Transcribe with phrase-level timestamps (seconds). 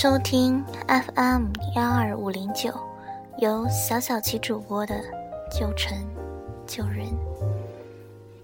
[0.00, 2.72] 收听 FM 幺二五零九，
[3.38, 4.94] 由小小琪主播的
[5.50, 5.98] 旧城
[6.68, 7.08] 旧人，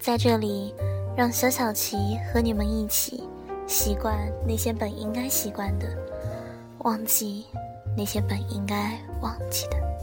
[0.01, 0.75] 在这里，
[1.17, 3.23] 让小小琪和你们一起
[3.69, 5.87] 习惯那些本应该习惯的，
[6.79, 7.47] 忘记
[7.97, 9.94] 那些本应该忘记的。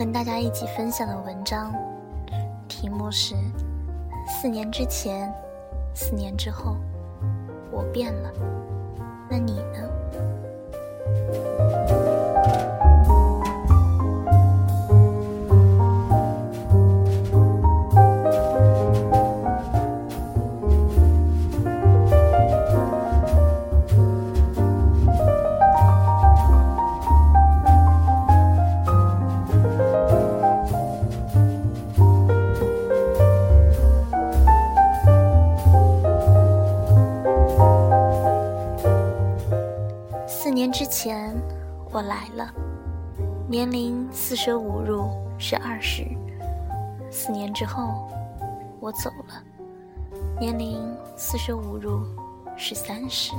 [0.00, 1.74] 跟大家一起分享的文章，
[2.66, 3.34] 题目是
[4.26, 5.30] “四年之前，
[5.94, 6.74] 四年之后，
[7.70, 8.32] 我变了，
[9.28, 9.62] 那你
[40.90, 41.32] 前，
[41.92, 42.52] 我来了，
[43.48, 46.04] 年龄四舍五入是二十。
[47.12, 48.08] 四年之后，
[48.80, 49.42] 我走了，
[50.40, 50.82] 年龄
[51.16, 52.04] 四舍五入
[52.56, 53.32] 是三十。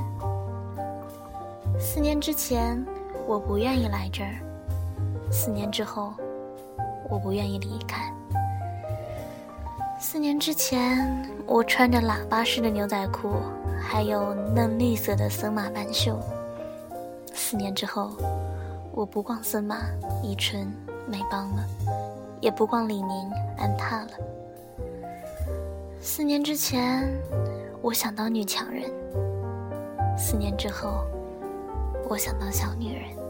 [1.77, 2.83] 四年之前，
[3.27, 4.31] 我不愿意来这儿；
[5.29, 6.13] 四年之后，
[7.09, 8.13] 我不愿意离开。
[9.99, 13.33] 四年之前，我穿着喇叭式的牛仔裤，
[13.77, 16.17] 还有嫩绿色的森马半袖。
[17.51, 18.11] 四年之后，
[18.93, 19.81] 我不逛森马、
[20.23, 20.71] 宜春、
[21.05, 21.65] 美邦了，
[22.39, 24.11] 也不逛李宁、安踏了。
[25.99, 27.13] 四年之前，
[27.81, 28.89] 我想当女强人；
[30.17, 31.03] 四年之后，
[32.07, 33.20] 我想当小女人。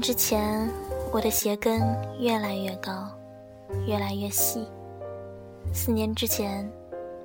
[0.00, 0.68] 之前，
[1.12, 1.80] 我的鞋跟
[2.18, 3.08] 越来越高，
[3.86, 4.66] 越来越细。
[5.72, 6.70] 四年之前，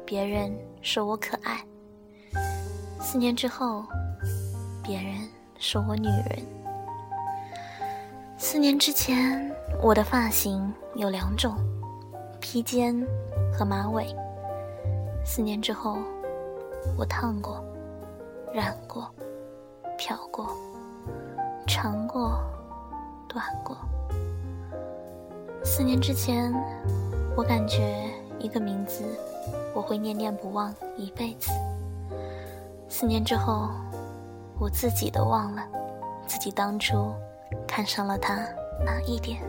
[0.05, 1.57] 别人说我可爱；
[2.99, 3.83] 四年之后，
[4.81, 5.15] 别人
[5.57, 6.45] 说我女人。
[8.37, 9.51] 四年之前，
[9.81, 11.55] 我的发型有两种：
[12.39, 12.95] 披肩
[13.51, 14.05] 和马尾。
[15.25, 15.97] 四年之后，
[16.97, 17.63] 我烫过、
[18.53, 19.09] 染过、
[19.97, 20.49] 漂过、
[21.67, 22.39] 长过。
[23.33, 23.75] 断过。
[25.63, 26.53] 四年之前，
[27.35, 29.03] 我感觉一个名字
[29.73, 31.49] 我会念念不忘一辈子。
[32.87, 33.69] 四年之后，
[34.59, 35.63] 我自己都忘了
[36.27, 37.11] 自己当初
[37.67, 38.35] 看上了他
[38.85, 39.41] 哪一点。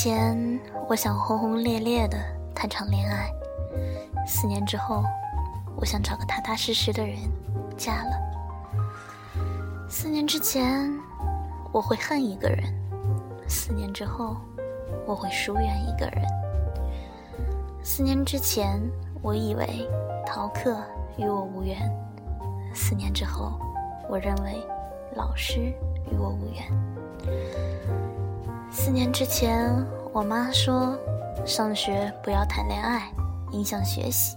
[0.00, 2.16] 前，我想轰轰烈烈的
[2.54, 3.26] 谈场恋爱；
[4.28, 5.02] 四年之后，
[5.74, 7.16] 我想找个踏踏实实的人
[7.76, 8.12] 嫁了。
[9.88, 10.88] 四年之前，
[11.72, 12.64] 我会恨一个人；
[13.48, 14.36] 四年之后，
[15.04, 16.24] 我会疏远一个人。
[17.82, 18.80] 四年之前，
[19.20, 19.84] 我以为
[20.24, 20.80] 逃课
[21.16, 21.76] 与我无缘；
[22.72, 23.58] 四年之后，
[24.08, 24.64] 我认为
[25.16, 25.58] 老师
[26.08, 28.27] 与我无缘。
[28.70, 29.74] 四年之前，
[30.12, 30.96] 我妈说，
[31.46, 33.10] 上学不要谈恋爱，
[33.52, 34.36] 影响学习。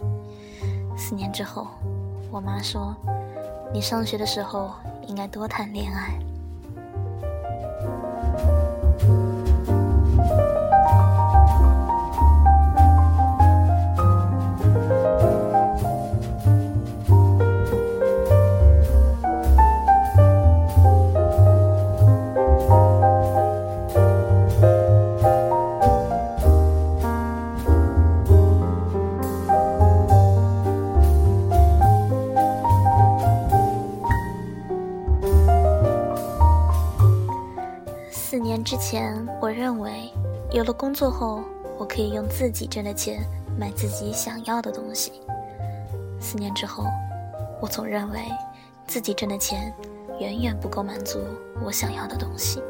[0.98, 1.68] 四年之后，
[2.32, 2.96] 我妈说，
[3.74, 4.72] 你上学的时候
[5.06, 6.18] 应该多谈恋爱。
[40.92, 41.42] 工作后，
[41.80, 43.24] 我可以用自己挣的钱
[43.58, 45.22] 买自己想要的东西。
[46.20, 46.84] 四年之后，
[47.62, 48.20] 我总认为
[48.88, 49.74] 自己挣的钱
[50.20, 51.22] 远远不够满足
[51.64, 52.62] 我想要的东西。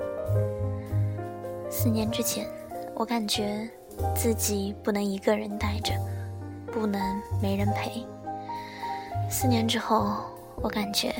[1.67, 2.47] 四年之前，
[2.93, 3.67] 我感觉
[4.15, 5.91] 自己不能一个人待着，
[6.67, 7.01] 不能
[7.41, 8.05] 没人陪。
[9.31, 10.17] 四年之后，
[10.57, 11.11] 我感觉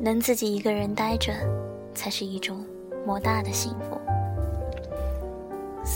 [0.00, 1.32] 能自己一个人待着，
[1.94, 2.66] 才是一种
[3.06, 3.96] 莫大的幸福。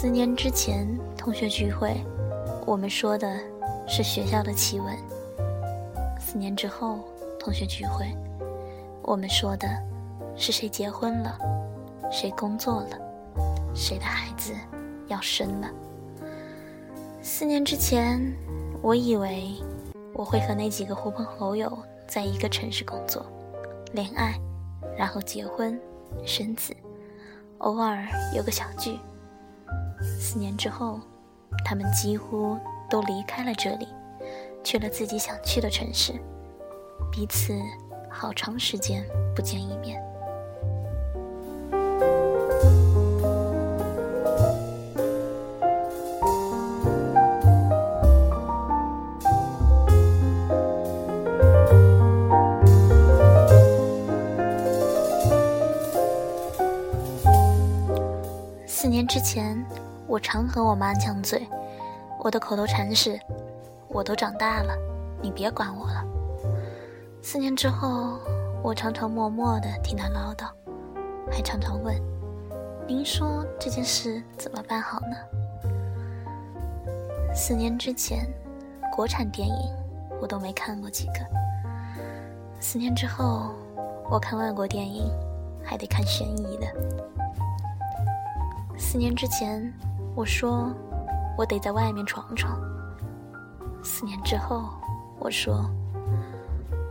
[0.05, 0.87] 四年之前，
[1.17, 1.97] 同学聚会，
[2.67, 3.41] 我们说的
[3.89, 4.95] 是学校的气温；
[6.21, 6.99] 四年之后，
[7.41, 8.15] 同学聚会，
[9.01, 9.67] 我们说的
[10.37, 11.39] 是谁结婚了，
[12.13, 12.99] 谁工作了，
[13.75, 14.53] 谁的孩子
[15.07, 15.71] 要生了。
[17.23, 18.21] 四年之前，
[18.83, 19.55] 我以为
[20.13, 23.25] 我会和那几个狐朋狗友在一个城市工作、
[23.95, 24.39] 恋爱，
[24.99, 25.81] 然后结婚、
[26.27, 26.77] 生子，
[27.61, 28.07] 偶尔
[28.37, 28.99] 有个小聚。
[30.19, 31.01] 四年之后，
[31.65, 32.59] 他们几乎
[32.91, 33.89] 都离开了这里，
[34.63, 36.13] 去了自己想去的城市，
[37.13, 37.55] 彼此
[38.11, 39.05] 好长时间
[39.35, 40.03] 不见一面。
[58.67, 59.65] 四年之前。
[60.07, 61.49] 我常和我妈犟嘴，
[62.23, 63.19] 我的口头禅是
[63.89, 64.77] ：“我都长大了，
[65.23, 66.05] 你别管我了。”
[67.23, 68.19] 四年之后，
[68.63, 70.47] 我常常默默的听她唠叨，
[71.33, 71.95] 还常常问
[72.87, 75.17] ：“您说这件事怎么办好呢？”
[77.35, 78.31] 四年之前，
[78.95, 79.71] 国产电影
[80.21, 81.15] 我都没看过几个。
[82.61, 83.55] 四年之后，
[84.11, 85.11] 我看外国电影
[85.65, 86.67] 还得看悬疑的。
[88.79, 89.73] 四年之前。
[90.17, 90.73] 我说，
[91.37, 92.57] 我得在外面闯闯。
[93.83, 94.65] 四年之后，
[95.19, 95.69] 我说，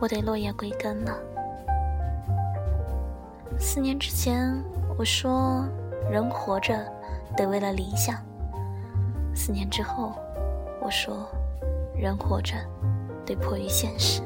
[0.00, 1.16] 我得落叶归根了。
[3.58, 4.54] 四年之前，
[4.98, 5.64] 我说，
[6.10, 6.86] 人活着
[7.34, 8.16] 得为了理想。
[9.34, 10.12] 四年之后，
[10.82, 11.26] 我说，
[11.96, 12.54] 人活着
[13.24, 14.20] 得迫于现实。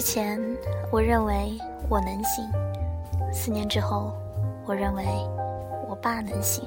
[0.00, 0.40] 之前，
[0.90, 2.50] 我认为我能行；
[3.30, 4.14] 四年之后，
[4.64, 5.04] 我认为
[5.90, 6.66] 我爸能行。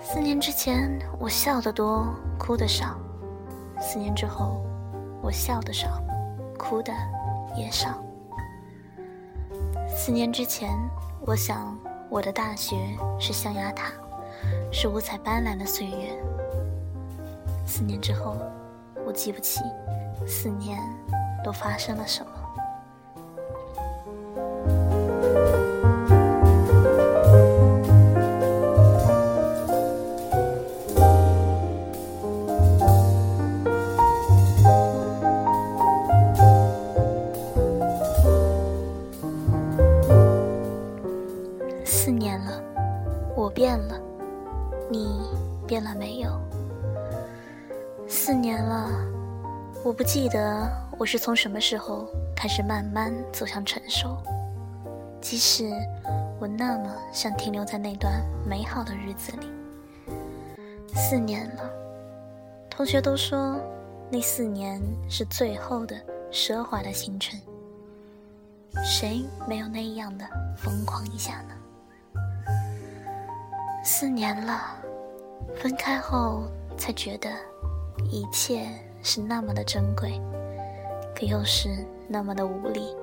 [0.00, 2.06] 四年之前，我笑得多，
[2.38, 2.96] 哭得少；
[3.78, 4.64] 四年之后，
[5.20, 6.02] 我笑得少，
[6.58, 6.94] 哭的
[7.54, 8.02] 也少。
[9.94, 10.70] 四年之前，
[11.26, 11.76] 我想
[12.08, 12.74] 我的大学
[13.20, 13.92] 是象牙塔，
[14.72, 16.18] 是五彩斑斓的岁月。
[17.66, 18.38] 四年之后，
[19.06, 19.60] 我记不起
[20.26, 20.80] 四年。
[21.44, 22.30] 都发生了什么？
[41.84, 42.62] 四年了，
[43.36, 44.00] 我变了，
[44.90, 45.20] 你
[45.66, 46.30] 变了没有？
[48.08, 48.90] 四年了，
[49.84, 50.70] 我不记得。
[51.02, 54.16] 我是从什么时候开始慢慢走向成熟？
[55.20, 55.68] 即使
[56.38, 59.48] 我那么想停留在那段美好的日子里，
[60.94, 61.68] 四年了，
[62.70, 63.60] 同学都说
[64.12, 64.80] 那四年
[65.10, 65.96] 是最后的
[66.30, 67.36] 奢华的青春，
[68.84, 70.24] 谁没有那样的
[70.56, 72.22] 疯狂一下呢？
[73.82, 74.76] 四年了，
[75.56, 76.44] 分开后
[76.78, 77.28] 才觉得
[78.08, 78.68] 一切
[79.02, 80.20] 是那么的珍贵。
[81.22, 81.68] 可又是
[82.08, 82.96] 那么的无力，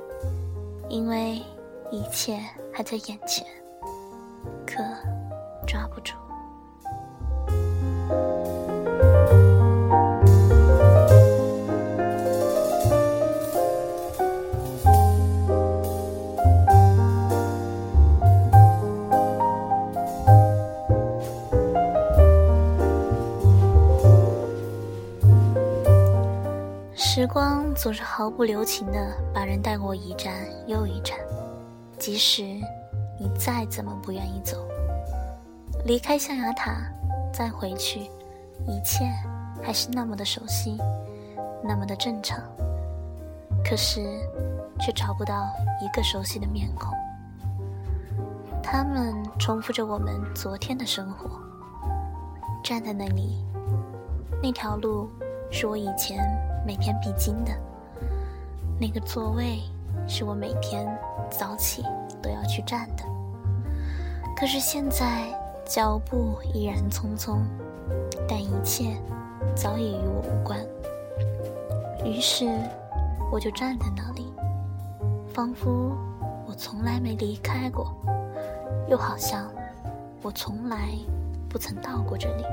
[0.90, 1.42] 因为
[1.90, 2.38] 一切
[2.70, 3.48] 还在眼前，
[4.68, 4.84] 可
[5.66, 6.16] 抓不住。
[27.32, 30.34] 光总是毫不留情地把人带过一站
[30.66, 31.16] 又一站，
[32.00, 32.42] 即使
[33.20, 34.58] 你再怎么不愿意走，
[35.86, 36.82] 离开象牙塔
[37.32, 38.10] 再回去，
[38.66, 39.06] 一切
[39.62, 40.76] 还是那么的熟悉，
[41.64, 42.42] 那么的正常。
[43.64, 44.02] 可是
[44.80, 45.48] 却找不到
[45.84, 46.98] 一个熟悉的面孔。
[48.64, 51.30] 他们重复着我们昨天的生活。
[52.64, 53.46] 站在那里，
[54.42, 55.08] 那条路
[55.52, 56.20] 是我以前
[56.66, 57.52] 每天必经的，
[58.80, 59.60] 那个座位
[60.08, 60.88] 是我每天
[61.30, 61.84] 早起
[62.22, 63.04] 都要去站的。
[64.38, 65.28] 可是现在
[65.66, 67.40] 脚步依然匆匆，
[68.28, 68.96] 但一切
[69.56, 70.60] 早已与我无关。
[72.06, 72.46] 于是
[73.32, 74.32] 我就站在那里，
[75.34, 75.92] 仿佛
[76.48, 77.94] 我从来没离开过。
[78.88, 79.48] 又好像
[80.24, 80.90] 我从来
[81.48, 82.44] 不曾到过这里。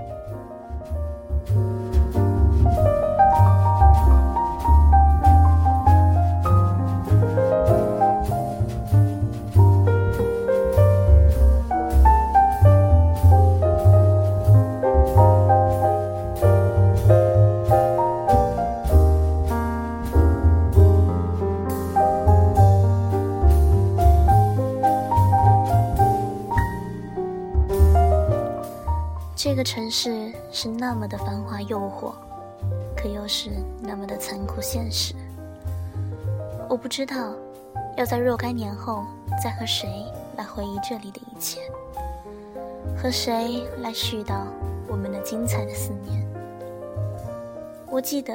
[29.46, 32.12] 这个城市是那么的繁华诱惑，
[32.96, 33.48] 可又是
[33.80, 35.14] 那么的残酷现实。
[36.68, 37.32] 我不知道
[37.96, 39.06] 要在若干年后
[39.40, 39.88] 再和谁
[40.36, 41.60] 来回忆这里的一切，
[43.00, 44.48] 和谁来絮叨
[44.88, 46.26] 我们的精彩的四年。
[47.88, 48.34] 我记得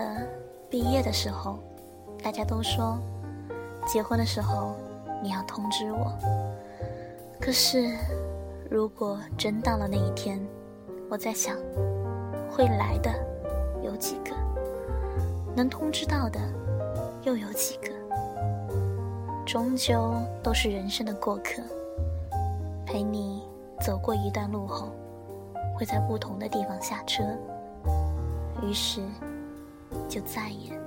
[0.69, 1.59] 毕业的时候，
[2.23, 2.97] 大家都说
[3.85, 4.77] 结婚的时候
[5.21, 6.09] 你要通知我。
[7.37, 7.97] 可是
[8.69, 10.39] 如果真到了那一天，
[11.11, 11.57] 我在想，
[12.49, 13.11] 会来的
[13.83, 14.31] 有几个？
[15.53, 16.39] 能通知到的
[17.23, 17.91] 又有几个？
[19.45, 21.61] 终究都是人生的过客，
[22.85, 23.43] 陪你
[23.81, 24.87] 走过一段路后，
[25.77, 27.21] 会在不同的地方下车，
[28.63, 29.01] 于是
[30.07, 30.79] 就再也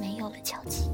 [0.00, 0.90] 没有了交集。